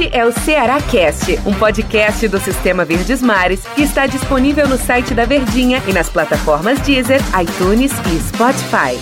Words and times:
Este 0.00 0.16
é 0.16 0.24
o 0.24 0.32
Ceará 0.32 0.80
Cast, 0.80 1.30
um 1.46 1.52
podcast 1.52 2.26
do 2.26 2.38
Sistema 2.38 2.86
Verdes 2.86 3.20
Mares 3.20 3.66
que 3.74 3.82
está 3.82 4.06
disponível 4.06 4.66
no 4.66 4.78
site 4.78 5.12
da 5.12 5.26
Verdinha 5.26 5.82
e 5.86 5.92
nas 5.92 6.08
plataformas 6.08 6.80
Deezer, 6.80 7.20
iTunes 7.38 7.92
e 7.92 8.18
Spotify. 8.18 8.96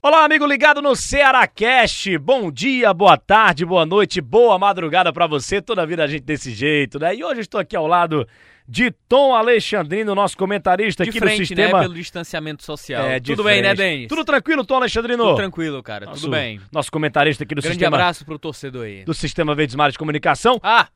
Olá, 0.00 0.24
amigo 0.24 0.46
ligado 0.46 0.80
no 0.80 0.94
Ceará 0.94 1.48
Cast. 1.48 2.16
Bom 2.18 2.52
dia, 2.52 2.94
boa 2.94 3.16
tarde, 3.16 3.66
boa 3.66 3.84
noite, 3.84 4.20
boa 4.20 4.56
madrugada 4.56 5.12
para 5.12 5.26
você. 5.26 5.60
Toda 5.60 5.84
vida 5.84 6.04
a 6.04 6.06
gente 6.06 6.22
desse 6.22 6.52
jeito, 6.52 7.00
né? 7.00 7.16
E 7.16 7.24
hoje 7.24 7.40
estou 7.40 7.58
aqui 7.60 7.74
ao 7.74 7.88
lado 7.88 8.24
de 8.70 8.90
Tom 9.08 9.34
Alexandrino, 9.34 10.14
nosso 10.14 10.36
comentarista 10.36 11.02
de 11.02 11.08
aqui 11.10 11.18
frente, 11.18 11.40
do 11.40 11.46
sistema. 11.46 11.78
Né, 11.78 11.82
pelo 11.84 11.94
distanciamento 11.94 12.62
social. 12.62 13.06
É, 13.06 13.18
Tudo 13.18 13.42
bem, 13.42 13.62
né, 13.62 13.74
frente. 13.74 13.78
Denis? 13.78 14.08
Tudo 14.08 14.24
tranquilo, 14.26 14.62
Tom 14.64 14.76
Alexandrino? 14.76 15.24
Tudo 15.24 15.36
tranquilo, 15.36 15.82
cara. 15.82 16.04
Nosso- 16.04 16.20
Tudo 16.22 16.32
bem. 16.32 16.60
Nosso 16.70 16.92
comentarista 16.92 17.44
aqui 17.44 17.54
do 17.54 17.62
Grande 17.62 17.74
sistema 17.76 17.96
abraço 17.96 18.26
pro 18.26 18.38
torcedor 18.38 18.84
aí. 18.84 19.04
do 19.04 19.14
sistema 19.14 19.54
Verdes 19.54 19.74
Mares 19.74 19.94
de 19.94 19.98
Comunicação. 19.98 20.60
Ah, 20.62 20.86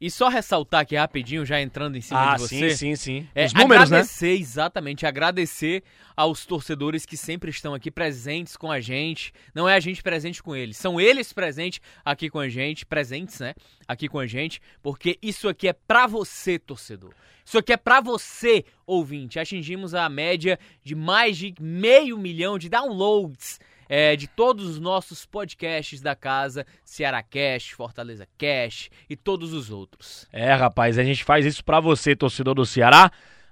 e 0.00 0.10
só 0.10 0.28
ressaltar 0.28 0.80
aqui 0.80 0.96
rapidinho, 0.96 1.44
já 1.44 1.60
entrando 1.60 1.96
em 1.96 2.00
cima 2.00 2.32
ah, 2.32 2.36
de 2.36 2.42
você. 2.42 2.70
sim, 2.70 2.76
sim, 2.76 2.96
sim. 2.96 3.28
É, 3.34 3.46
Os 3.46 3.54
números, 3.54 3.90
né? 3.90 3.96
agradecer, 3.98 4.38
exatamente, 4.38 5.06
agradecer 5.06 5.82
aos 6.16 6.44
torcedores 6.44 7.06
que 7.06 7.16
sempre 7.16 7.50
estão 7.50 7.74
aqui 7.74 7.90
presentes 7.90 8.56
com 8.56 8.70
a 8.70 8.80
gente. 8.80 9.32
Não 9.54 9.68
é 9.68 9.74
a 9.74 9.80
gente 9.80 10.02
presente 10.02 10.42
com 10.42 10.54
eles, 10.54 10.76
são 10.76 11.00
eles 11.00 11.32
presentes 11.32 11.80
aqui 12.04 12.28
com 12.28 12.38
a 12.38 12.48
gente, 12.48 12.84
presentes, 12.84 13.40
né? 13.40 13.54
Aqui 13.88 14.08
com 14.08 14.18
a 14.18 14.26
gente, 14.26 14.60
porque 14.82 15.18
isso 15.22 15.48
aqui 15.48 15.68
é 15.68 15.72
pra 15.72 16.06
você, 16.06 16.58
torcedor. 16.58 17.12
Isso 17.44 17.58
aqui 17.58 17.72
é 17.72 17.76
pra 17.76 18.00
você, 18.00 18.64
ouvinte. 18.84 19.38
Atingimos 19.38 19.94
a 19.94 20.08
média 20.08 20.58
de 20.82 20.96
mais 20.96 21.36
de 21.36 21.54
meio 21.60 22.18
milhão 22.18 22.58
de 22.58 22.68
downloads 22.68 23.60
é, 23.88 24.16
de 24.16 24.26
todos 24.26 24.66
os 24.66 24.78
nossos 24.78 25.24
podcasts 25.24 26.00
da 26.00 26.14
casa, 26.14 26.66
Ceará 26.84 27.22
Cast, 27.22 27.74
Fortaleza 27.74 28.26
Cast 28.36 28.90
e 29.08 29.16
todos 29.16 29.52
os 29.52 29.70
outros. 29.70 30.26
É, 30.32 30.52
rapaz, 30.52 30.98
a 30.98 31.04
gente 31.04 31.24
faz 31.24 31.44
isso 31.46 31.64
pra 31.64 31.80
você, 31.80 32.14
torcedor 32.16 32.54
do 32.54 32.66
Ceará. 32.66 33.10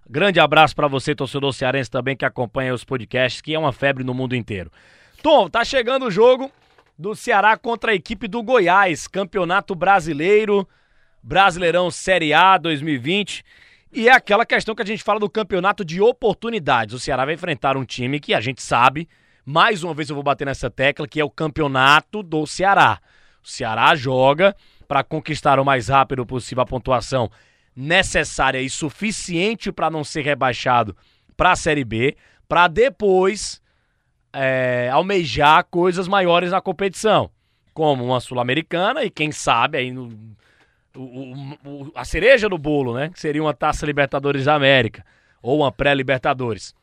Grande 0.09 0.39
abraço 0.39 0.77
pra 0.77 0.87
você, 0.87 1.15
torcedor 1.15 1.53
cearense 1.53 1.91
também 1.91 2.15
que 2.15 2.27
acompanha 2.27 2.75
os 2.75 2.85
podcasts, 2.85 3.41
que 3.41 3.55
é 3.55 3.59
uma 3.59 3.73
febre 3.73 4.05
no 4.05 4.13
mundo 4.13 4.37
inteiro. 4.37 4.71
Tom, 5.23 5.49
tá 5.49 5.65
chegando 5.65 6.07
o 6.07 6.11
jogo 6.11 6.53
do 6.99 7.15
Ceará 7.15 7.57
contra 7.57 7.93
a 7.93 7.95
equipe 7.95 8.29
do 8.29 8.43
Goiás, 8.43 9.09
Campeonato 9.09 9.75
Brasileiro, 9.75 10.69
Brasileirão 11.23 11.91
Série 11.91 12.35
A 12.35 12.59
2020. 12.59 13.43
E 13.91 14.09
é 14.09 14.13
aquela 14.13 14.45
questão 14.45 14.75
que 14.75 14.83
a 14.83 14.87
gente 14.87 15.03
fala 15.03 15.19
do 15.19 15.31
campeonato 15.31 15.85
de 15.85 16.03
oportunidades. 16.03 16.95
O 16.95 16.99
Ceará 16.99 17.25
vai 17.25 17.35
enfrentar 17.35 17.77
um 17.77 17.85
time 17.85 18.21
que 18.21 18.35
a 18.35 18.41
gente 18.41 18.61
sabe, 18.61 19.09
mais 19.45 19.83
uma 19.83 19.95
vez 19.95 20.09
eu 20.09 20.15
vou 20.15 20.23
bater 20.23 20.45
nessa 20.47 20.71
tecla, 20.71 21.07
que 21.07 21.21
é 21.21 21.25
o 21.25 21.31
campeonato 21.31 22.23
do 22.23 22.47
Ceará. 22.47 22.99
O 23.43 23.49
Ceará 23.49 23.95
joga 23.95 24.55
para 24.89 25.03
conquistar 25.05 25.59
o 25.59 25.65
mais 25.65 25.89
rápido 25.89 26.25
possível 26.25 26.63
a 26.63 26.67
pontuação 26.67 27.31
necessária 27.77 28.61
e 28.61 28.71
suficiente 28.71 29.73
para 29.73 29.91
não 29.91 30.05
ser 30.05 30.23
rebaixado 30.23 30.97
para 31.37 31.53
a 31.53 31.57
Série 31.57 31.85
B, 31.85 32.17
para 32.49 32.69
depois 32.69 33.61
é, 34.33 34.89
almejar 34.93 35.65
coisas 35.71 36.07
maiores 36.09 36.51
na 36.53 36.61
competição, 36.61 37.31
como 37.73 38.05
uma 38.05 38.21
Sul-Americana 38.21 39.03
e 39.05 39.11
quem 39.11 39.33
sabe 39.33 39.79
aí 39.79 39.91
no, 39.93 40.09
o- 40.97 41.33
o- 41.65 41.93
a 41.95 42.05
cereja 42.05 42.49
do 42.49 42.57
bolo, 42.59 42.95
né? 42.95 43.11
Que 43.11 43.19
seria 43.21 43.43
uma 43.43 43.53
Taça 43.55 43.85
Libertadores 43.85 44.45
da 44.45 44.55
América 44.55 45.05
ou 45.43 45.59
uma 45.59 45.73
pré-Libertadores. 45.73 46.75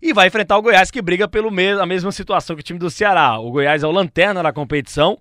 E 0.00 0.12
vai 0.12 0.28
enfrentar 0.28 0.56
o 0.56 0.62
Goiás 0.62 0.90
que 0.90 1.02
briga 1.02 1.26
pelo 1.26 1.50
me 1.50 1.72
a 1.72 1.84
mesma 1.84 2.12
situação 2.12 2.54
que 2.54 2.60
o 2.60 2.64
time 2.64 2.78
do 2.78 2.88
Ceará. 2.88 3.38
O 3.38 3.50
Goiás 3.50 3.82
é 3.82 3.86
o 3.86 3.90
lanterna 3.90 4.42
da 4.42 4.52
competição 4.52 5.18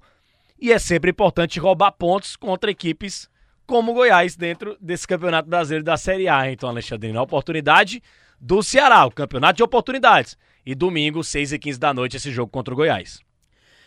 e 0.59 0.72
é 0.72 0.78
sempre 0.78 1.09
importante 1.09 1.59
roubar 1.59 1.92
pontos 1.92 2.36
contra 2.36 2.70
equipes 2.70 3.28
como 3.66 3.92
o 3.92 3.94
Goiás 3.95 4.36
dentro 4.36 4.78
desse 4.80 5.08
Campeonato 5.08 5.49
Brasileiro 5.49 5.83
da 5.83 5.98
Série 5.98 6.30
A. 6.30 6.52
Então, 6.52 6.70
Alexandrino, 6.70 7.20
a 7.20 7.23
oportunidade 7.23 8.02
do 8.39 8.61
Ceará, 8.61 9.05
o 9.05 9.11
Campeonato 9.11 9.58
de 9.58 9.64
Oportunidades. 9.64 10.37
E 10.66 10.76
domingo, 10.76 11.23
6 11.23 11.54
e 11.54 11.60
15 11.60 11.80
da 11.80 11.93
noite, 11.93 12.17
esse 12.17 12.32
jogo 12.32 12.52
contra 12.52 12.73
o 12.73 12.77
Goiás. 12.77 13.20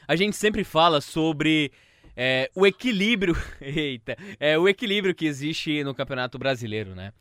A 0.08 0.16
gente 0.16 0.36
sempre 0.36 0.64
fala 0.64 1.00
sobre 1.00 1.70
é, 2.16 2.50
o 2.54 2.66
equilíbrio, 2.66 3.36
eita, 3.60 4.16
é, 4.38 4.58
o 4.58 4.68
equilíbrio 4.68 5.14
que 5.14 5.24
existe 5.24 5.84
no 5.84 5.94
Campeonato 5.94 6.38
Brasileiro, 6.38 6.94
né? 6.94 7.12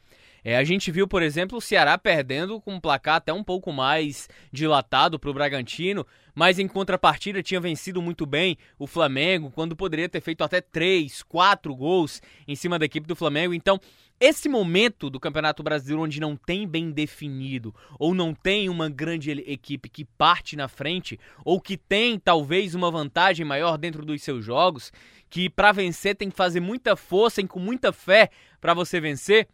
É, 0.43 0.57
a 0.57 0.63
gente 0.63 0.91
viu, 0.91 1.07
por 1.07 1.21
exemplo, 1.21 1.57
o 1.57 1.61
Ceará 1.61 1.97
perdendo 1.97 2.59
com 2.61 2.75
um 2.75 2.79
placar 2.79 3.15
até 3.15 3.33
um 3.33 3.43
pouco 3.43 3.71
mais 3.71 4.27
dilatado 4.51 5.19
para 5.19 5.29
o 5.29 5.33
Bragantino, 5.33 6.05
mas 6.33 6.59
em 6.59 6.67
contrapartida 6.67 7.43
tinha 7.43 7.59
vencido 7.59 8.01
muito 8.01 8.25
bem 8.25 8.57
o 8.77 8.87
Flamengo, 8.87 9.51
quando 9.51 9.75
poderia 9.75 10.07
ter 10.07 10.21
feito 10.21 10.43
até 10.43 10.61
três, 10.61 11.21
quatro 11.23 11.75
gols 11.75 12.21
em 12.47 12.55
cima 12.55 12.79
da 12.79 12.85
equipe 12.85 13.07
do 13.07 13.15
Flamengo. 13.15 13.53
Então, 13.53 13.79
esse 14.19 14.49
momento 14.49 15.09
do 15.09 15.19
Campeonato 15.19 15.63
Brasileiro 15.63 16.03
onde 16.03 16.19
não 16.19 16.35
tem 16.35 16.67
bem 16.67 16.91
definido, 16.91 17.73
ou 17.97 18.13
não 18.13 18.33
tem 18.33 18.67
uma 18.67 18.89
grande 18.89 19.31
equipe 19.31 19.87
que 19.87 20.03
parte 20.03 20.57
na 20.57 20.67
frente, 20.67 21.17
ou 21.45 21.61
que 21.61 21.77
tem 21.77 22.19
talvez 22.19 22.75
uma 22.75 22.91
vantagem 22.91 23.45
maior 23.45 23.77
dentro 23.77 24.05
dos 24.05 24.21
seus 24.21 24.43
jogos, 24.43 24.91
que 25.29 25.49
para 25.49 25.71
vencer 25.71 26.15
tem 26.15 26.29
que 26.29 26.35
fazer 26.35 26.59
muita 26.59 26.97
força 26.97 27.39
e 27.39 27.47
com 27.47 27.59
muita 27.59 27.93
fé 27.93 28.29
para 28.59 28.73
você 28.73 28.99
vencer, 28.99 29.47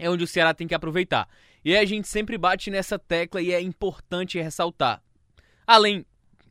é 0.00 0.08
onde 0.08 0.24
o 0.24 0.26
Ceará 0.26 0.54
tem 0.54 0.66
que 0.66 0.74
aproveitar. 0.74 1.28
E 1.62 1.76
a 1.76 1.84
gente 1.84 2.08
sempre 2.08 2.38
bate 2.38 2.70
nessa 2.70 2.98
tecla 2.98 3.40
e 3.40 3.52
é 3.52 3.60
importante 3.60 4.40
ressaltar. 4.40 5.02
Além 5.66 6.06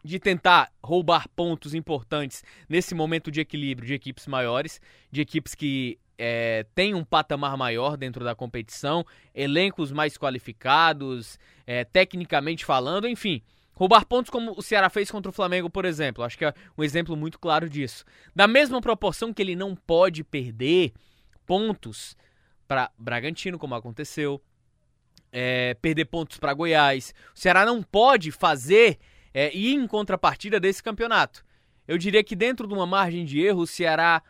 de 0.06 0.20
tentar 0.20 0.72
roubar 0.82 1.28
pontos 1.36 1.74
importantes 1.74 2.44
nesse 2.70 2.94
momento 2.94 3.32
de 3.32 3.42
equilíbrio 3.42 3.88
de 3.88 3.94
equipes 3.96 4.28
maiores, 4.28 4.80
de 5.12 5.20
equipes 5.20 5.56
que 5.56 6.00
é, 6.18 6.64
têm 6.76 6.94
um 6.94 7.04
patamar 7.04 7.58
maior 7.58 7.98
dentro 7.98 8.24
da 8.24 8.36
competição, 8.36 9.04
elencos 9.34 9.92
mais 9.92 10.16
qualificados, 10.16 11.40
é, 11.66 11.84
tecnicamente 11.84 12.64
falando, 12.64 13.08
enfim. 13.08 13.42
Roubar 13.74 14.06
pontos 14.06 14.30
como 14.30 14.54
o 14.58 14.62
Ceará 14.62 14.90
fez 14.90 15.10
contra 15.10 15.30
o 15.30 15.34
Flamengo, 15.34 15.70
por 15.70 15.86
exemplo. 15.86 16.24
Acho 16.24 16.38
que 16.38 16.46
é 16.46 16.54
um 16.78 16.84
exemplo 16.84 17.16
muito 17.18 17.40
claro 17.40 17.68
disso. 17.68 18.06
Da 18.36 18.48
mesma 18.48 18.80
proporção 18.80 19.34
que 19.34 19.42
ele 19.42 19.56
não 19.56 19.76
pode 19.76 20.24
perder 20.24 20.94
pontos 21.46 22.16
para 22.70 22.92
Bragantino, 23.00 23.58
como 23.58 23.74
aconteceu, 23.74 24.40
é, 25.32 25.74
perder 25.82 26.06
pontos 26.06 26.38
para 26.38 26.54
Goiás. 26.54 27.16
O 27.36 27.40
Ceará 27.40 27.66
não 27.66 27.82
pode 27.82 28.32
fazer 28.32 29.00
é, 29.34 29.52
ir 29.58 29.74
em 29.74 29.88
contrapartida 29.88 30.60
desse 30.60 30.84
campeonato. 30.84 31.44
Eu 31.88 31.98
diria 31.98 32.24
que 32.24 32.36
dentro 32.36 32.68
de 32.68 32.74
uma 32.76 32.86
margem 32.86 33.26
de 33.26 33.42
erro, 33.42 33.62
o 33.62 33.68
Ceará 33.68 34.22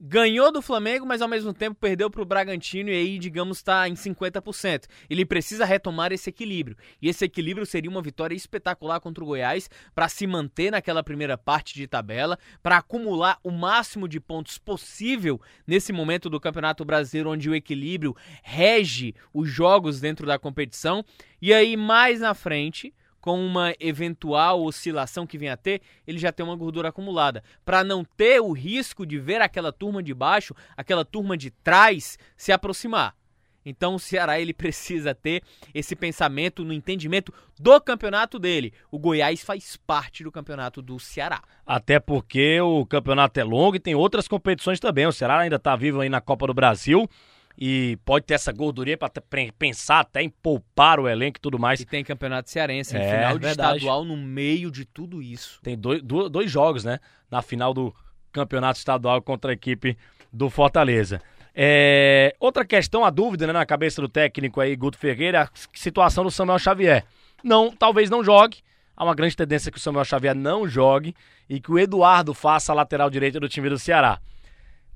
ganhou 0.00 0.52
do 0.52 0.60
Flamengo, 0.60 1.06
mas 1.06 1.22
ao 1.22 1.28
mesmo 1.28 1.52
tempo 1.52 1.76
perdeu 1.80 2.10
para 2.10 2.22
o 2.22 2.24
Bragantino 2.24 2.90
e 2.90 2.94
aí, 2.94 3.18
digamos, 3.18 3.58
está 3.58 3.88
em 3.88 3.94
50%. 3.94 4.84
Ele 5.08 5.24
precisa 5.24 5.64
retomar 5.64 6.12
esse 6.12 6.30
equilíbrio. 6.30 6.76
E 7.00 7.08
esse 7.08 7.24
equilíbrio 7.24 7.66
seria 7.66 7.90
uma 7.90 8.02
vitória 8.02 8.34
espetacular 8.34 9.00
contra 9.00 9.22
o 9.22 9.26
Goiás 9.26 9.70
para 9.94 10.08
se 10.08 10.26
manter 10.26 10.70
naquela 10.70 11.02
primeira 11.02 11.38
parte 11.38 11.74
de 11.74 11.86
tabela, 11.86 12.38
para 12.62 12.78
acumular 12.78 13.38
o 13.42 13.50
máximo 13.50 14.08
de 14.08 14.20
pontos 14.20 14.58
possível 14.58 15.40
nesse 15.66 15.92
momento 15.92 16.28
do 16.28 16.40
Campeonato 16.40 16.84
Brasileiro, 16.84 17.30
onde 17.30 17.48
o 17.48 17.54
equilíbrio 17.54 18.16
rege 18.42 19.14
os 19.32 19.48
jogos 19.48 20.00
dentro 20.00 20.26
da 20.26 20.38
competição. 20.38 21.04
E 21.40 21.52
aí, 21.52 21.76
mais 21.76 22.20
na 22.20 22.34
frente, 22.34 22.94
com 23.24 23.42
uma 23.42 23.72
eventual 23.80 24.62
oscilação 24.62 25.26
que 25.26 25.38
venha 25.38 25.54
a 25.54 25.56
ter, 25.56 25.80
ele 26.06 26.18
já 26.18 26.30
tem 26.30 26.44
uma 26.44 26.54
gordura 26.54 26.90
acumulada. 26.90 27.42
Para 27.64 27.82
não 27.82 28.04
ter 28.04 28.38
o 28.38 28.52
risco 28.52 29.06
de 29.06 29.18
ver 29.18 29.40
aquela 29.40 29.72
turma 29.72 30.02
de 30.02 30.12
baixo, 30.12 30.54
aquela 30.76 31.06
turma 31.06 31.34
de 31.34 31.50
trás 31.50 32.18
se 32.36 32.52
aproximar. 32.52 33.16
Então 33.64 33.94
o 33.94 33.98
Ceará 33.98 34.38
ele 34.38 34.52
precisa 34.52 35.14
ter 35.14 35.42
esse 35.72 35.96
pensamento 35.96 36.66
no 36.66 36.72
entendimento 36.74 37.32
do 37.58 37.80
campeonato 37.80 38.38
dele. 38.38 38.74
O 38.90 38.98
Goiás 38.98 39.42
faz 39.42 39.74
parte 39.74 40.22
do 40.22 40.30
campeonato 40.30 40.82
do 40.82 41.00
Ceará. 41.00 41.40
Até 41.64 41.98
porque 41.98 42.60
o 42.60 42.84
campeonato 42.84 43.40
é 43.40 43.44
longo 43.44 43.76
e 43.76 43.80
tem 43.80 43.94
outras 43.94 44.28
competições 44.28 44.78
também. 44.78 45.06
O 45.06 45.12
Ceará 45.12 45.38
ainda 45.38 45.58
tá 45.58 45.74
vivo 45.74 46.02
aí 46.02 46.10
na 46.10 46.20
Copa 46.20 46.46
do 46.46 46.52
Brasil 46.52 47.08
e 47.56 47.96
pode 48.04 48.26
ter 48.26 48.34
essa 48.34 48.52
gordurinha 48.52 48.96
para 48.98 49.10
pensar 49.58 50.00
até 50.00 50.22
em 50.22 50.28
poupar 50.28 50.98
o 50.98 51.08
elenco 51.08 51.38
e 51.38 51.40
tudo 51.40 51.58
mais. 51.58 51.80
E 51.80 51.84
tem 51.84 52.02
campeonato 52.04 52.50
cearense, 52.50 52.96
em 52.96 53.00
É, 53.00 53.16
final 53.18 53.38
de 53.38 53.46
verdade. 53.46 53.76
estadual 53.78 54.04
no 54.04 54.16
meio 54.16 54.70
de 54.70 54.84
tudo 54.84 55.22
isso. 55.22 55.60
Tem 55.62 55.76
dois, 55.78 56.02
do- 56.02 56.28
dois 56.28 56.50
jogos, 56.50 56.84
né? 56.84 56.98
Na 57.30 57.42
final 57.42 57.72
do 57.72 57.94
campeonato 58.32 58.78
estadual 58.78 59.22
contra 59.22 59.52
a 59.52 59.54
equipe 59.54 59.96
do 60.32 60.50
Fortaleza. 60.50 61.22
É, 61.54 62.34
outra 62.40 62.64
questão, 62.64 63.04
a 63.04 63.10
dúvida 63.10 63.46
né, 63.46 63.52
na 63.52 63.64
cabeça 63.64 64.02
do 64.02 64.08
técnico 64.08 64.60
aí, 64.60 64.74
Guto 64.74 64.98
Ferreira, 64.98 65.42
a 65.44 65.48
situação 65.72 66.24
do 66.24 66.30
Samuel 66.30 66.58
Xavier. 66.58 67.04
Não, 67.44 67.70
talvez 67.70 68.10
não 68.10 68.24
jogue. 68.24 68.58
Há 68.96 69.04
uma 69.04 69.14
grande 69.14 69.36
tendência 69.36 69.70
que 69.70 69.78
o 69.78 69.80
Samuel 69.80 70.04
Xavier 70.04 70.34
não 70.34 70.66
jogue 70.68 71.14
e 71.48 71.60
que 71.60 71.70
o 71.70 71.78
Eduardo 71.78 72.34
faça 72.34 72.72
a 72.72 72.74
lateral 72.74 73.08
direita 73.08 73.38
do 73.38 73.48
time 73.48 73.68
do 73.68 73.78
Ceará. 73.78 74.18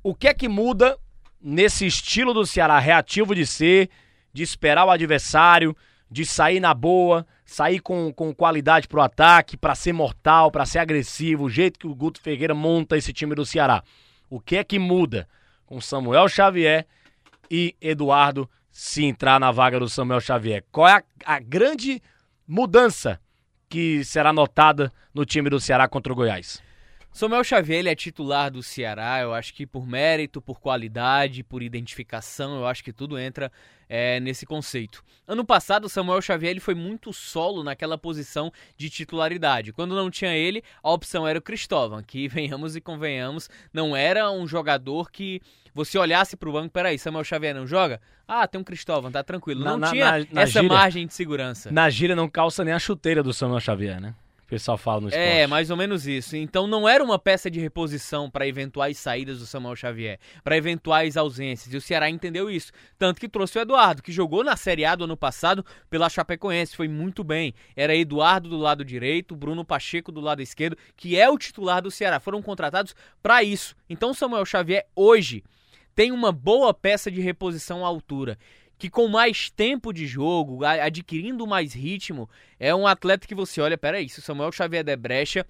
O 0.02 0.14
que 0.14 0.26
é 0.26 0.34
que 0.34 0.48
muda 0.48 0.98
nesse 1.40 1.86
estilo 1.86 2.34
do 2.34 2.46
Ceará 2.46 2.78
reativo 2.78 3.34
de 3.34 3.46
ser, 3.46 3.90
de 4.32 4.42
esperar 4.42 4.84
o 4.86 4.90
adversário, 4.90 5.76
de 6.10 6.24
sair 6.24 6.60
na 6.60 6.72
boa, 6.74 7.26
sair 7.44 7.80
com, 7.80 8.12
com 8.12 8.34
qualidade 8.34 8.88
pro 8.88 9.00
ataque, 9.00 9.56
para 9.56 9.74
ser 9.74 9.92
mortal, 9.92 10.50
para 10.50 10.66
ser 10.66 10.78
agressivo, 10.78 11.44
o 11.44 11.50
jeito 11.50 11.78
que 11.78 11.86
o 11.86 11.94
Guto 11.94 12.20
Ferreira 12.20 12.54
monta 12.54 12.96
esse 12.96 13.12
time 13.12 13.34
do 13.34 13.44
Ceará. 13.44 13.82
O 14.30 14.40
que 14.40 14.56
é 14.56 14.64
que 14.64 14.78
muda 14.78 15.28
com 15.66 15.80
Samuel 15.80 16.28
Xavier 16.28 16.86
e 17.50 17.74
Eduardo 17.80 18.48
se 18.70 19.04
entrar 19.04 19.40
na 19.40 19.50
vaga 19.50 19.78
do 19.78 19.88
Samuel 19.88 20.20
Xavier? 20.20 20.64
Qual 20.70 20.88
é 20.88 21.02
a, 21.24 21.34
a 21.34 21.40
grande 21.40 22.02
mudança 22.46 23.20
que 23.68 24.04
será 24.04 24.32
notada 24.32 24.92
no 25.12 25.24
time 25.24 25.50
do 25.50 25.60
Ceará 25.60 25.88
contra 25.88 26.12
o 26.12 26.16
Goiás? 26.16 26.62
Samuel 27.12 27.42
Xavier 27.42 27.80
ele 27.80 27.88
é 27.88 27.94
titular 27.94 28.50
do 28.50 28.62
Ceará, 28.62 29.20
eu 29.20 29.34
acho 29.34 29.52
que 29.52 29.66
por 29.66 29.86
mérito, 29.86 30.40
por 30.40 30.60
qualidade, 30.60 31.42
por 31.42 31.62
identificação, 31.62 32.56
eu 32.56 32.66
acho 32.66 32.84
que 32.84 32.92
tudo 32.92 33.18
entra 33.18 33.50
é, 33.88 34.20
nesse 34.20 34.46
conceito. 34.46 35.02
Ano 35.26 35.44
passado, 35.44 35.84
o 35.84 35.88
Samuel 35.88 36.22
Xavier 36.22 36.50
ele 36.50 36.60
foi 36.60 36.74
muito 36.74 37.12
solo 37.12 37.64
naquela 37.64 37.98
posição 37.98 38.52
de 38.76 38.88
titularidade. 38.90 39.72
Quando 39.72 39.96
não 39.96 40.10
tinha 40.10 40.34
ele, 40.34 40.62
a 40.82 40.92
opção 40.92 41.26
era 41.26 41.38
o 41.38 41.42
Cristóvão, 41.42 42.02
que, 42.02 42.28
venhamos 42.28 42.76
e 42.76 42.80
convenhamos, 42.80 43.48
não 43.72 43.96
era 43.96 44.30
um 44.30 44.46
jogador 44.46 45.10
que 45.10 45.40
você 45.74 45.98
olhasse 45.98 46.36
para 46.36 46.48
o 46.48 46.52
banco, 46.52 46.70
peraí, 46.70 46.98
Samuel 46.98 47.24
Xavier 47.24 47.54
não 47.54 47.66
joga? 47.66 48.00
Ah, 48.26 48.46
tem 48.46 48.60
um 48.60 48.64
Cristóvão, 48.64 49.10
tá 49.10 49.22
tranquilo. 49.22 49.64
Não 49.64 49.78
na, 49.78 49.90
tinha 49.90 50.04
na, 50.04 50.26
na, 50.30 50.42
essa 50.42 50.60
gíria, 50.60 50.68
margem 50.68 51.06
de 51.06 51.14
segurança. 51.14 51.70
Na 51.70 51.88
gira 51.88 52.14
não 52.14 52.28
calça 52.28 52.64
nem 52.64 52.74
a 52.74 52.78
chuteira 52.78 53.22
do 53.22 53.32
Samuel 53.32 53.60
Xavier, 53.60 54.00
né? 54.00 54.14
O 54.48 54.56
pessoal 54.56 54.78
fala 54.78 55.02
no 55.02 55.08
é, 55.08 55.10
esporte. 55.10 55.28
É, 55.28 55.46
mais 55.46 55.68
ou 55.70 55.76
menos 55.76 56.06
isso. 56.06 56.34
Então 56.34 56.66
não 56.66 56.88
era 56.88 57.04
uma 57.04 57.18
peça 57.18 57.50
de 57.50 57.60
reposição 57.60 58.30
para 58.30 58.46
eventuais 58.46 58.96
saídas 58.96 59.40
do 59.40 59.44
Samuel 59.44 59.76
Xavier, 59.76 60.18
para 60.42 60.56
eventuais 60.56 61.18
ausências. 61.18 61.74
E 61.74 61.76
o 61.76 61.82
Ceará 61.82 62.08
entendeu 62.08 62.50
isso. 62.50 62.72
Tanto 62.98 63.20
que 63.20 63.28
trouxe 63.28 63.58
o 63.58 63.60
Eduardo, 63.60 64.02
que 64.02 64.10
jogou 64.10 64.42
na 64.42 64.56
Série 64.56 64.86
A 64.86 64.94
do 64.94 65.04
ano 65.04 65.18
passado 65.18 65.62
pela 65.90 66.08
Chapecoense, 66.08 66.74
foi 66.74 66.88
muito 66.88 67.22
bem. 67.22 67.52
Era 67.76 67.94
Eduardo 67.94 68.48
do 68.48 68.56
lado 68.56 68.86
direito, 68.86 69.36
Bruno 69.36 69.66
Pacheco 69.66 70.10
do 70.10 70.22
lado 70.22 70.40
esquerdo, 70.40 70.78
que 70.96 71.18
é 71.18 71.28
o 71.28 71.36
titular 71.36 71.82
do 71.82 71.90
Ceará. 71.90 72.18
Foram 72.18 72.40
contratados 72.40 72.96
para 73.22 73.42
isso. 73.42 73.76
Então 73.86 74.12
o 74.12 74.14
Samuel 74.14 74.46
Xavier 74.46 74.86
hoje 74.96 75.44
tem 75.94 76.10
uma 76.10 76.32
boa 76.32 76.72
peça 76.72 77.10
de 77.10 77.20
reposição 77.20 77.84
à 77.84 77.88
altura 77.88 78.38
que 78.78 78.88
com 78.88 79.08
mais 79.08 79.50
tempo 79.50 79.92
de 79.92 80.06
jogo, 80.06 80.64
adquirindo 80.64 81.46
mais 81.46 81.74
ritmo, 81.74 82.30
é 82.60 82.74
um 82.74 82.86
atleta 82.86 83.26
que 83.26 83.34
você 83.34 83.60
olha, 83.60 83.76
peraí, 83.76 84.08
se 84.08 84.20
o 84.20 84.22
Samuel 84.22 84.52
Xavier 84.52 84.84
der 84.84 84.96
brecha, 84.96 85.44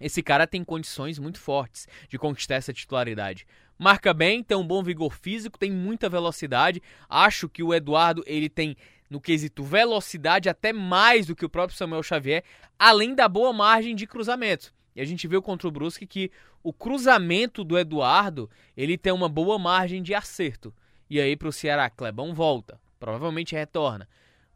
esse 0.00 0.22
cara 0.22 0.46
tem 0.46 0.64
condições 0.64 1.18
muito 1.18 1.38
fortes 1.38 1.86
de 2.08 2.18
conquistar 2.18 2.56
essa 2.56 2.72
titularidade. 2.72 3.46
Marca 3.78 4.14
bem, 4.14 4.42
tem 4.42 4.56
um 4.56 4.66
bom 4.66 4.82
vigor 4.82 5.14
físico, 5.14 5.58
tem 5.58 5.70
muita 5.70 6.08
velocidade. 6.08 6.82
Acho 7.08 7.48
que 7.48 7.62
o 7.62 7.74
Eduardo, 7.74 8.22
ele 8.26 8.48
tem 8.48 8.74
no 9.10 9.20
quesito 9.20 9.62
velocidade 9.62 10.48
até 10.48 10.72
mais 10.72 11.26
do 11.26 11.36
que 11.36 11.44
o 11.44 11.48
próprio 11.48 11.76
Samuel 11.76 12.02
Xavier, 12.02 12.42
além 12.78 13.14
da 13.14 13.28
boa 13.28 13.52
margem 13.52 13.94
de 13.94 14.06
cruzamento. 14.06 14.74
E 14.94 15.00
a 15.00 15.04
gente 15.04 15.28
viu 15.28 15.42
contra 15.42 15.68
o 15.68 15.70
Brusque 15.70 16.06
que 16.06 16.30
o 16.62 16.72
cruzamento 16.72 17.62
do 17.62 17.78
Eduardo, 17.78 18.50
ele 18.74 18.96
tem 18.96 19.12
uma 19.12 19.28
boa 19.28 19.58
margem 19.58 20.02
de 20.02 20.14
acerto. 20.14 20.74
E 21.08 21.20
aí 21.20 21.36
para 21.36 21.48
o 21.48 21.52
Ceará, 21.52 21.88
Clebão 21.88 22.34
volta, 22.34 22.80
provavelmente 22.98 23.54
retorna. 23.54 24.08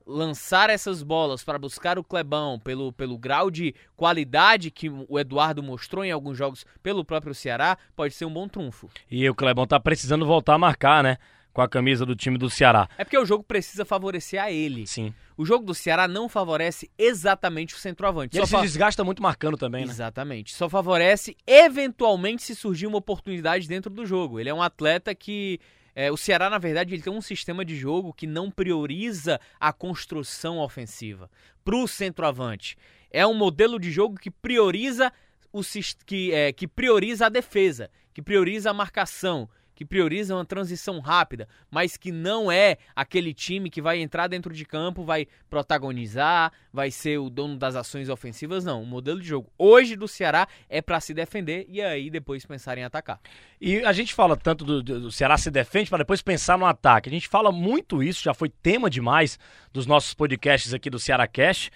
Lançar 0.07 0.71
essas 0.71 1.03
bolas 1.03 1.45
para 1.45 1.59
buscar 1.59 1.99
o 1.99 2.03
Clebão 2.03 2.59
pelo, 2.59 2.93
pelo 2.93 3.17
grau 3.17 3.51
de 3.51 3.75
qualidade 3.97 4.71
que 4.71 4.89
o 4.89 5.19
Eduardo 5.19 5.63
mostrou 5.63 6.05
em 6.05 6.11
alguns 6.11 6.37
jogos 6.37 6.67
pelo 6.83 7.05
próprio 7.05 7.35
Ceará, 7.35 7.79
pode 7.95 8.15
ser 8.15 8.25
um 8.25 8.33
bom 8.33 8.49
trunfo. 8.49 8.89
E 9.09 9.29
o 9.29 9.35
Clebão 9.35 9.67
tá 9.67 9.79
precisando 9.79 10.27
voltar 10.27 10.55
a 10.55 10.59
marcar, 10.59 11.05
né? 11.05 11.17
Com 11.53 11.61
a 11.61 11.69
camisa 11.69 12.07
do 12.07 12.17
time 12.17 12.39
do 12.39 12.49
Ceará. 12.49 12.89
É 12.97 13.05
porque 13.05 13.19
o 13.19 13.25
jogo 13.25 13.45
precisa 13.45 13.85
favorecer 13.85 14.43
a 14.43 14.51
ele. 14.51 14.87
Sim. 14.87 15.13
O 15.37 15.45
jogo 15.45 15.65
do 15.65 15.75
Ceará 15.75 16.07
não 16.07 16.29
favorece 16.29 16.91
exatamente 16.99 17.75
o 17.75 17.79
centroavante. 17.79 18.37
E 18.37 18.41
ele 18.41 18.47
se 18.47 18.61
desgasta 18.61 19.03
muito 19.05 19.23
marcando 19.23 19.57
também, 19.57 19.85
né? 19.85 19.91
Exatamente. 19.91 20.55
Só 20.55 20.69
favorece 20.69 21.37
eventualmente 21.47 22.43
se 22.43 22.55
surgir 22.55 22.87
uma 22.87 22.99
oportunidade 22.99 23.67
dentro 23.69 23.91
do 23.91 24.05
jogo. 24.05 24.39
Ele 24.39 24.49
é 24.49 24.55
um 24.55 24.63
atleta 24.63 25.15
que 25.15 25.61
é, 26.01 26.11
o 26.11 26.17
Ceará, 26.17 26.49
na 26.49 26.57
verdade, 26.57 26.95
ele 26.95 27.03
tem 27.03 27.13
um 27.13 27.21
sistema 27.21 27.63
de 27.63 27.77
jogo 27.77 28.15
que 28.15 28.27
não 28.27 28.51
prioriza 28.51 29.39
a 29.61 29.71
construção 29.71 30.59
ofensiva 30.59 31.31
para 31.63 31.77
o 31.77 31.87
centroavante. 31.87 32.75
É 33.11 33.27
um 33.27 33.35
modelo 33.35 33.79
de 33.79 33.91
jogo 33.91 34.19
que 34.19 34.31
prioriza, 34.31 35.13
o, 35.53 35.61
que, 36.07 36.33
é, 36.33 36.55
que 36.55 36.67
prioriza 36.67 37.27
a 37.27 37.29
defesa, 37.29 37.91
que 38.15 38.23
prioriza 38.23 38.71
a 38.71 38.75
marcação, 38.75 39.47
que 39.81 39.85
prioriza 39.87 40.35
uma 40.35 40.45
transição 40.45 41.01
rápida, 41.01 41.49
mas 41.71 41.97
que 41.97 42.13
não 42.13 42.53
é 42.53 42.77
aquele 42.95 43.33
time 43.33 43.71
que 43.71 43.81
vai 43.81 43.99
entrar 43.99 44.29
dentro 44.29 44.53
de 44.53 44.67
campo, 44.67 45.07
vai 45.07 45.27
protagonizar, 45.49 46.53
vai 46.71 46.91
ser 46.91 47.17
o 47.17 47.31
dono 47.31 47.57
das 47.57 47.75
ações 47.75 48.11
ofensivas, 48.11 48.63
não. 48.63 48.83
O 48.83 48.87
modelo 48.87 49.19
de 49.19 49.29
jogo 49.29 49.51
hoje 49.57 49.97
do 49.97 50.07
Ceará 50.07 50.47
é 50.69 50.83
para 50.83 51.01
se 51.01 51.15
defender 51.15 51.65
e 51.67 51.81
aí 51.81 52.11
depois 52.11 52.45
pensar 52.45 52.77
em 52.77 52.85
atacar. 52.85 53.19
E 53.59 53.83
a 53.83 53.93
gente 53.95 54.13
fala 54.13 54.37
tanto 54.37 54.67
do, 54.67 54.83
do 54.83 55.11
Ceará 55.11 55.39
se 55.39 55.51
defende 55.51 55.89
para 55.89 56.01
depois 56.01 56.21
pensar 56.21 56.59
no 56.59 56.67
ataque. 56.67 57.09
A 57.09 57.13
gente 57.13 57.27
fala 57.27 57.51
muito 57.51 58.03
isso, 58.03 58.23
já 58.23 58.35
foi 58.35 58.51
tema 58.51 58.91
demais 58.91 59.39
dos 59.73 59.87
nossos 59.87 60.13
podcasts 60.13 60.75
aqui 60.75 60.91
do 60.91 60.99
Ceará 60.99 61.27
Cash. 61.27 61.71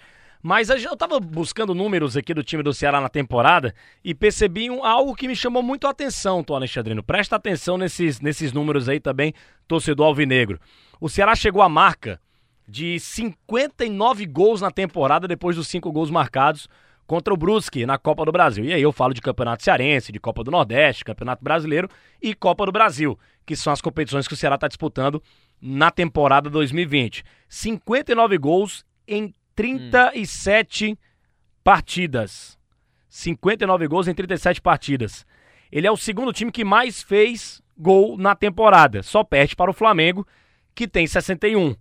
Mas 0.47 0.69
eu 0.69 0.77
estava 0.77 1.19
buscando 1.19 1.73
números 1.73 2.15
aqui 2.15 2.31
do 2.31 2.43
time 2.43 2.61
do 2.61 2.71
Ceará 2.71 3.01
na 3.01 3.09
temporada 3.09 3.73
e 4.03 4.13
percebi 4.13 4.69
um, 4.69 4.85
algo 4.85 5.15
que 5.15 5.27
me 5.27 5.35
chamou 5.35 5.63
muito 5.63 5.87
a 5.87 5.89
atenção, 5.89 6.43
Tom 6.43 6.53
Alexandrino. 6.53 7.01
Presta 7.01 7.35
atenção 7.35 7.79
nesses, 7.79 8.21
nesses 8.21 8.53
números 8.53 8.87
aí 8.87 8.99
também, 8.99 9.33
torcedor 9.67 10.05
alvinegro. 10.05 10.59
O 11.01 11.09
Ceará 11.09 11.33
chegou 11.35 11.63
à 11.63 11.67
marca 11.67 12.21
de 12.67 12.99
59 12.99 14.27
gols 14.27 14.61
na 14.61 14.69
temporada 14.69 15.27
depois 15.27 15.55
dos 15.55 15.67
5 15.67 15.91
gols 15.91 16.11
marcados 16.11 16.69
contra 17.07 17.33
o 17.33 17.37
Brusque 17.37 17.83
na 17.83 17.97
Copa 17.97 18.23
do 18.23 18.31
Brasil. 18.31 18.65
E 18.65 18.71
aí 18.71 18.83
eu 18.83 18.91
falo 18.91 19.15
de 19.15 19.21
Campeonato 19.21 19.63
Cearense, 19.63 20.11
de 20.11 20.19
Copa 20.19 20.43
do 20.43 20.51
Nordeste, 20.51 21.03
Campeonato 21.03 21.43
Brasileiro 21.43 21.89
e 22.21 22.35
Copa 22.35 22.67
do 22.67 22.71
Brasil, 22.71 23.17
que 23.47 23.55
são 23.55 23.73
as 23.73 23.81
competições 23.81 24.27
que 24.27 24.35
o 24.35 24.37
Ceará 24.37 24.53
está 24.53 24.67
disputando 24.67 25.23
na 25.59 25.89
temporada 25.89 26.51
2020. 26.51 27.23
59 27.49 28.37
gols 28.37 28.85
em 29.07 29.33
37 29.55 30.91
hum. 30.91 30.97
partidas. 31.63 32.57
59 33.07 33.87
gols 33.87 34.07
em 34.07 34.13
37 34.13 34.61
partidas. 34.61 35.25
Ele 35.71 35.87
é 35.87 35.91
o 35.91 35.97
segundo 35.97 36.33
time 36.33 36.51
que 36.51 36.63
mais 36.63 37.01
fez 37.01 37.61
gol 37.77 38.17
na 38.17 38.35
temporada. 38.35 39.01
Só 39.01 39.23
perde 39.23 39.55
para 39.55 39.71
o 39.71 39.73
Flamengo, 39.73 40.27
que 40.73 40.87
tem 40.87 41.07
61. 41.07 41.75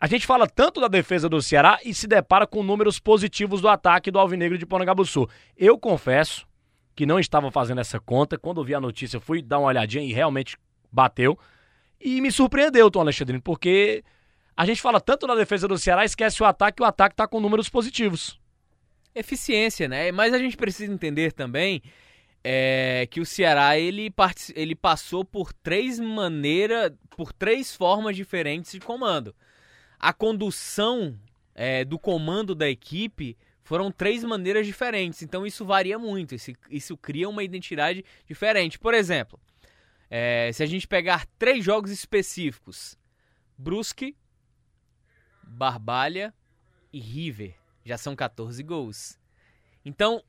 A 0.00 0.06
gente 0.08 0.26
fala 0.26 0.48
tanto 0.48 0.80
da 0.80 0.88
defesa 0.88 1.28
do 1.28 1.40
Ceará 1.40 1.78
e 1.84 1.94
se 1.94 2.08
depara 2.08 2.44
com 2.44 2.62
números 2.62 2.98
positivos 2.98 3.60
do 3.60 3.68
ataque 3.68 4.10
do 4.10 4.18
Alvinegro 4.18 4.58
de 4.58 4.66
Ponagabuçu. 4.66 5.28
Eu 5.56 5.78
confesso 5.78 6.44
que 6.94 7.06
não 7.06 7.20
estava 7.20 7.50
fazendo 7.52 7.80
essa 7.80 8.00
conta. 8.00 8.36
Quando 8.36 8.64
vi 8.64 8.74
a 8.74 8.80
notícia, 8.80 9.20
fui 9.20 9.40
dar 9.40 9.60
uma 9.60 9.68
olhadinha 9.68 10.04
e 10.04 10.12
realmente 10.12 10.56
bateu. 10.90 11.38
E 12.00 12.20
me 12.20 12.32
surpreendeu, 12.32 12.90
Tom 12.90 13.00
Alexandrino, 13.00 13.40
porque 13.40 14.02
a 14.56 14.66
gente 14.66 14.80
fala 14.82 15.00
tanto 15.00 15.26
na 15.26 15.34
defesa 15.34 15.66
do 15.66 15.78
Ceará, 15.78 16.04
esquece 16.04 16.42
o 16.42 16.46
ataque, 16.46 16.82
o 16.82 16.86
ataque 16.86 17.16
tá 17.16 17.26
com 17.26 17.40
números 17.40 17.68
positivos. 17.68 18.38
Eficiência, 19.14 19.88
né? 19.88 20.10
Mas 20.12 20.32
a 20.32 20.38
gente 20.38 20.56
precisa 20.56 20.92
entender 20.92 21.32
também 21.32 21.82
é, 22.44 23.06
que 23.10 23.20
o 23.20 23.26
Ceará 23.26 23.78
ele, 23.78 24.12
ele 24.54 24.74
passou 24.74 25.24
por 25.24 25.52
três 25.52 25.98
maneiras, 25.98 26.92
por 27.10 27.32
três 27.32 27.74
formas 27.74 28.16
diferentes 28.16 28.72
de 28.72 28.80
comando. 28.80 29.34
A 29.98 30.12
condução 30.12 31.18
é, 31.54 31.84
do 31.84 31.98
comando 31.98 32.54
da 32.54 32.68
equipe 32.68 33.36
foram 33.62 33.92
três 33.92 34.24
maneiras 34.24 34.66
diferentes, 34.66 35.22
então 35.22 35.46
isso 35.46 35.64
varia 35.64 35.98
muito, 35.98 36.34
isso, 36.34 36.50
isso 36.68 36.96
cria 36.96 37.28
uma 37.28 37.44
identidade 37.44 38.04
diferente. 38.26 38.78
Por 38.78 38.92
exemplo, 38.92 39.38
é, 40.10 40.50
se 40.52 40.62
a 40.62 40.66
gente 40.66 40.88
pegar 40.88 41.26
três 41.38 41.64
jogos 41.64 41.90
específicos, 41.90 42.98
Brusque, 43.56 44.16
Barbalha 45.52 46.34
e 46.92 46.98
River. 46.98 47.54
Já 47.84 47.98
são 47.98 48.16
14 48.16 48.62
gols. 48.62 49.18
Então, 49.84 50.22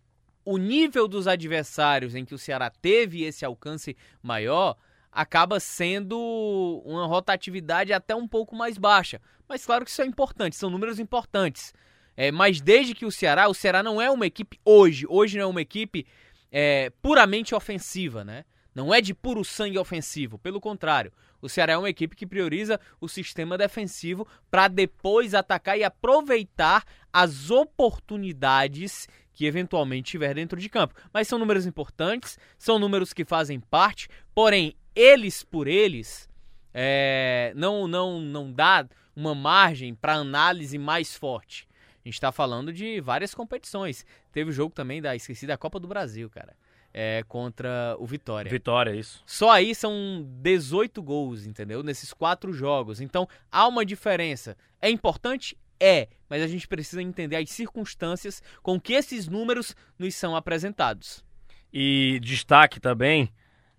o 0.46 0.58
nível 0.58 1.08
dos 1.08 1.27
adversários 1.27 2.15
em 2.15 2.25
que 2.25 2.36
o 2.36 2.38
Ceará 2.38 2.70
teve 2.70 3.24
esse 3.24 3.46
alcance 3.46 3.96
maior 4.22 4.75
acaba 5.12 5.60
sendo 5.60 6.82
uma 6.86 7.06
rotatividade 7.06 7.94
até 7.94 8.15
um 8.15 8.27
pouco 8.27 8.56
mais 8.56 8.77
baixa. 8.77 9.22
Mas 9.48 9.65
claro 9.65 9.86
que 9.86 9.92
isso 9.92 10.01
é 10.01 10.06
importante, 10.06 10.56
são 10.56 10.70
números 10.70 11.00
importantes. 11.00 11.74
É, 12.18 12.32
mas 12.32 12.60
desde 12.60 12.94
que 12.94 13.06
o 13.06 13.12
Ceará, 13.12 13.48
o 13.48 13.53
Ceará 13.53 13.82
não 13.82 14.01
é 14.01 14.10
uma 14.10 14.25
equipe 14.25 14.60
hoje, 14.65 15.06
hoje 15.08 15.38
não 15.38 15.46
é 15.46 15.48
uma 15.48 15.62
equipe 15.62 16.06
é, 16.51 16.92
puramente 17.01 17.56
ofensiva, 17.56 18.24
né? 18.24 18.46
Não 18.74 18.94
é 18.94 19.01
de 19.01 19.13
puro 19.13 19.44
sangue 19.44 19.77
ofensivo, 19.77 20.38
pelo 20.38 20.60
contrário. 20.60 21.12
O 21.42 21.50
Ceará 21.50 21.74
é 21.74 21.77
uma 21.77 21.89
equipe 21.89 22.15
que 22.15 22.25
prioriza 22.25 22.80
o 23.00 23.08
sistema 23.08 23.58
defensivo 23.58 24.27
para 24.50 24.68
depois 24.68 25.34
atacar 25.34 25.77
e 25.77 25.84
aproveitar 25.84 26.84
as 27.12 27.51
oportunidades 27.51 29.08
que 29.34 29.46
eventualmente 29.46 30.12
tiver 30.12 30.34
dentro 30.34 30.60
de 30.60 30.70
campo. 30.70 30.96
Mas 31.12 31.27
são 31.27 31.38
números 31.38 31.65
importantes, 31.65 32.38
são 32.58 32.80
números 32.80 33.13
que 33.13 33.25
fazem 33.25 33.60
parte, 33.60 34.08
porém, 34.34 34.75
eles 34.96 35.44
por 35.44 35.68
eles, 35.68 36.30
é, 36.74 37.51
não, 37.56 37.88
não, 37.88 38.22
não 38.22 38.51
dá 38.51 38.88
uma 39.15 39.36
margem 39.36 39.94
para 39.94 40.15
análise 40.15 40.77
mais 40.77 41.15
forte. 41.15 41.68
A 42.03 42.10
gente 42.10 42.20
tá 42.20 42.32
falando 42.32 42.74
de 42.74 43.00
várias 43.00 43.34
competições. 43.34 44.06
Teve 44.32 44.50
o 44.50 44.53
jogo 44.53 44.74
também 44.74 45.01
da, 45.01 45.15
esqueci, 45.15 45.48
da 45.48 45.58
Copa 45.58 45.80
do 45.80 45.88
Brasil, 45.88 46.30
cara. 46.30 46.56
É, 46.94 47.24
contra 47.28 47.96
o 47.98 48.06
Vitória. 48.06 48.52
Vitória, 48.52 48.96
isso. 48.96 49.24
Só 49.26 49.50
aí 49.50 49.74
são 49.74 50.28
18 50.42 51.02
gols, 51.02 51.48
entendeu? 51.48 51.82
Nesses 51.82 52.14
quatro 52.14 52.54
jogos. 52.54 53.02
Então 53.02 53.28
há 53.52 53.68
uma 53.68 53.84
diferença. 53.84 54.56
É 54.80 54.90
importante? 54.90 55.58
É, 55.80 56.08
mas 56.30 56.44
a 56.44 56.48
gente 56.48 56.68
precisa 56.68 57.02
entender 57.02 57.36
as 57.36 57.50
circunstâncias 57.50 58.44
com 58.62 58.80
que 58.80 58.94
esses 58.94 59.28
números 59.28 59.76
nos 59.98 60.14
são 60.14 60.36
apresentados. 60.36 61.26
E 61.74 62.20
destaque 62.22 62.80
também 62.80 63.30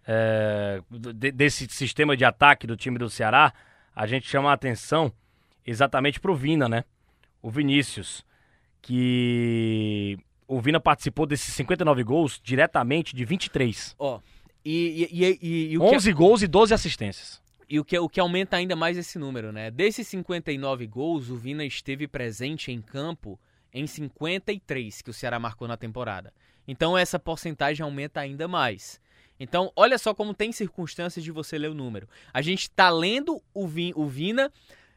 é, 0.07 0.83
desse 0.91 1.67
sistema 1.69 2.17
de 2.17 2.25
ataque 2.25 2.67
do 2.67 2.77
time 2.77 2.99
do 2.99 3.09
Ceará, 3.09 3.53
a 3.95 4.07
gente 4.07 4.29
chama 4.29 4.51
a 4.51 4.55
atenção 4.55 5.13
exatamente 5.67 6.21
pro 6.21 6.35
Vina, 6.35 6.69
né? 6.69 6.85
O 7.41 7.51
Vinícius, 7.51 8.25
que 8.83 10.19
o 10.47 10.61
Vina 10.61 10.81
participou 10.81 11.27
desses 11.27 11.55
59 11.55 12.03
gols 12.03 12.41
diretamente 12.43 13.15
de 13.15 13.25
23. 13.25 13.95
Ó, 13.99 14.17
oh, 14.17 14.21
e, 14.65 15.09
e, 15.11 15.25
e, 15.25 15.39
e, 15.43 15.73
e 15.73 15.79
11 15.79 16.09
que... 16.09 16.15
gols 16.15 16.43
e 16.43 16.47
12 16.47 16.73
assistências. 16.75 17.43
E 17.69 17.81
o 17.81 17.85
que, 17.85 17.99
o 17.99 18.09
que 18.09 18.21
aumenta 18.21 18.57
ainda 18.57 18.77
mais 18.77 18.97
esse 18.97 19.19
número, 19.19 19.53
né? 19.53 19.71
Desses 19.71 20.07
59 20.09 20.87
gols, 20.87 21.31
o 21.31 21.37
Vina 21.37 21.65
esteve 21.65 22.07
presente 22.07 22.71
em 22.71 22.81
campo 22.81 23.39
em 23.73 23.87
53 23.87 25.03
que 25.03 25.11
o 25.11 25.15
Ceará 25.15 25.39
marcou 25.39 25.67
na 25.67 25.77
temporada. 25.77 26.33
Então 26.69 26.97
essa 26.97 27.19
porcentagem 27.19 27.83
aumenta 27.83 28.21
ainda 28.21 28.47
mais. 28.47 29.01
Então, 29.39 29.73
olha 29.75 29.99
só 29.99 30.15
como 30.15 30.33
tem 30.33 30.53
circunstâncias 30.53 31.25
de 31.25 31.33
você 31.33 31.59
ler 31.59 31.69
o 31.69 31.75
número. 31.75 32.09
A 32.33 32.41
gente 32.41 32.63
está 32.63 32.89
lendo 32.89 33.43
o, 33.53 33.65
o 33.97 34.07
Vina 34.07 34.53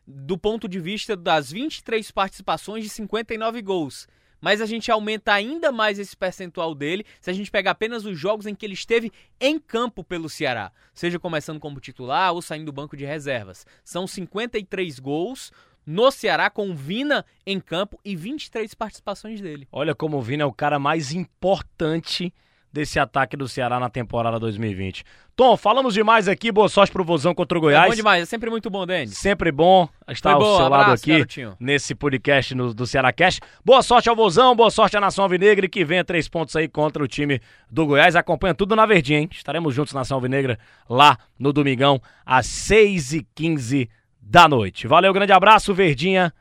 do 0.05 0.37
ponto 0.37 0.67
de 0.67 0.79
vista 0.79 1.17
das 1.17 1.51
23 1.51 2.11
participações 2.11 2.83
de 2.83 2.89
59 2.89 3.61
gols. 3.61 4.07
Mas 4.47 4.61
a 4.61 4.65
gente 4.65 4.89
aumenta 4.89 5.33
ainda 5.33 5.73
mais 5.73 5.99
esse 5.99 6.15
percentual 6.15 6.73
dele 6.73 7.05
se 7.19 7.29
a 7.29 7.33
gente 7.33 7.51
pegar 7.51 7.71
apenas 7.71 8.05
os 8.05 8.17
jogos 8.17 8.45
em 8.45 8.55
que 8.55 8.65
ele 8.65 8.75
esteve 8.75 9.11
em 9.41 9.59
campo 9.59 10.05
pelo 10.05 10.29
Ceará, 10.29 10.71
seja 10.93 11.19
começando 11.19 11.59
como 11.59 11.81
titular 11.81 12.31
ou 12.31 12.41
saindo 12.41 12.67
do 12.67 12.71
banco 12.71 12.95
de 12.95 13.03
reservas. 13.03 13.65
São 13.83 14.07
53 14.07 14.99
gols 14.99 15.51
no 15.85 16.09
Ceará 16.11 16.49
com 16.49 16.69
o 16.69 16.73
Vina 16.73 17.25
em 17.45 17.59
campo 17.59 17.99
e 18.05 18.15
23 18.15 18.73
participações 18.73 19.41
dele. 19.41 19.67
Olha 19.69 19.93
como 19.93 20.15
o 20.15 20.21
Vina 20.21 20.43
é 20.43 20.45
o 20.45 20.53
cara 20.53 20.79
mais 20.79 21.11
importante 21.11 22.33
desse 22.77 22.99
ataque 22.99 23.35
do 23.35 23.47
Ceará 23.47 23.79
na 23.79 23.89
temporada 23.89 24.39
2020. 24.39 25.03
Tom, 25.35 25.57
falamos 25.57 25.95
demais 25.95 26.27
aqui, 26.27 26.51
boa 26.51 26.69
sorte 26.69 26.91
pro 26.91 27.03
Vozão 27.03 27.33
contra 27.33 27.57
o 27.57 27.61
Goiás. 27.61 27.87
É 27.87 27.89
bom 27.89 27.95
demais, 27.95 28.21
é 28.21 28.25
sempre 28.25 28.51
muito 28.51 28.69
bom, 28.69 28.85
Denis. 28.85 29.17
Sempre 29.17 29.51
bom 29.51 29.89
estar 30.07 30.35
Foi 30.35 30.45
ao 30.45 30.57
seu 30.57 30.69
lado 30.69 30.91
aqui 30.91 31.11
garotinho. 31.13 31.57
nesse 31.59 31.95
podcast 31.95 32.53
no, 32.53 32.75
do 32.75 32.85
Ceará 32.85 33.11
Cast. 33.11 33.41
Boa 33.65 33.81
sorte 33.81 34.09
ao 34.09 34.15
Vozão, 34.15 34.55
boa 34.55 34.69
sorte 34.69 34.95
à 34.95 35.01
Nação 35.01 35.23
Alvinegra 35.23 35.65
e 35.65 35.69
que 35.69 35.83
venha 35.83 36.03
três 36.03 36.29
pontos 36.29 36.55
aí 36.55 36.67
contra 36.67 37.03
o 37.03 37.07
time 37.07 37.41
do 37.67 37.83
Goiás. 37.83 38.15
Acompanha 38.15 38.53
tudo 38.53 38.75
na 38.75 38.85
Verdinha, 38.85 39.21
hein? 39.21 39.29
Estaremos 39.31 39.73
juntos, 39.73 39.91
Nação 39.95 40.17
Alvinegra, 40.17 40.59
lá 40.87 41.17
no 41.39 41.51
domingão, 41.51 41.99
às 42.23 42.45
6h15 42.45 43.89
da 44.21 44.47
noite. 44.47 44.85
Valeu, 44.85 45.11
grande 45.11 45.31
abraço, 45.31 45.73
Verdinha. 45.73 46.31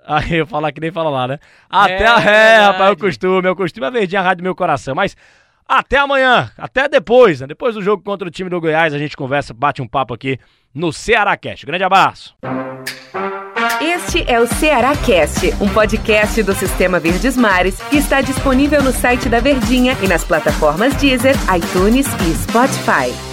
Aí 0.06 0.36
eu 0.36 0.46
falar 0.46 0.72
que 0.72 0.80
nem 0.80 0.90
fala 0.90 1.10
lá, 1.10 1.28
né? 1.28 1.38
Até 1.68 2.02
é, 2.02 2.06
a 2.06 2.16
ré, 2.16 2.58
rapaz, 2.58 2.90
é 2.90 2.92
o 2.92 2.96
costume, 2.96 3.46
é 3.46 3.50
o 3.50 3.56
costume, 3.56 3.86
a 3.86 3.90
Verdinha, 3.90 4.20
a 4.20 4.24
rádio 4.24 4.38
do 4.38 4.44
meu 4.44 4.54
coração. 4.54 4.94
Mas 4.94 5.16
até 5.70 5.98
amanhã, 5.98 6.50
até 6.58 6.88
depois, 6.88 7.40
né? 7.40 7.46
Depois 7.46 7.76
do 7.76 7.82
jogo 7.82 8.02
contra 8.02 8.26
o 8.26 8.30
time 8.30 8.50
do 8.50 8.60
Goiás, 8.60 8.92
a 8.92 8.98
gente 8.98 9.16
conversa, 9.16 9.54
bate 9.54 9.80
um 9.80 9.86
papo 9.86 10.12
aqui 10.12 10.38
no 10.74 10.92
Ceará 10.92 11.36
Cast. 11.36 11.64
Grande 11.64 11.84
abraço. 11.84 12.34
Este 13.80 14.24
é 14.30 14.40
o 14.40 14.46
Ceará 14.46 14.96
Cast, 14.96 15.54
um 15.60 15.68
podcast 15.68 16.42
do 16.42 16.52
Sistema 16.54 16.98
Verdes 16.98 17.36
Mares 17.36 17.80
que 17.88 17.96
está 17.96 18.20
disponível 18.20 18.82
no 18.82 18.92
site 18.92 19.28
da 19.28 19.38
Verdinha 19.38 19.96
e 20.02 20.08
nas 20.08 20.24
plataformas 20.24 20.94
Deezer, 20.96 21.36
iTunes 21.56 22.06
e 22.06 22.34
Spotify. 22.34 23.29